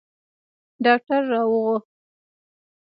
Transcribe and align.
ډاکتر 0.83 1.21
را 1.31 1.41
وغوښت. 1.51 1.89